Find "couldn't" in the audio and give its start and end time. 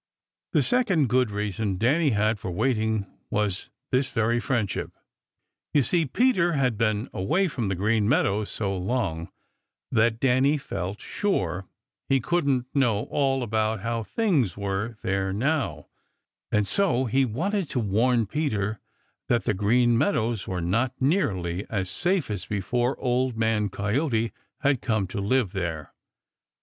12.19-12.65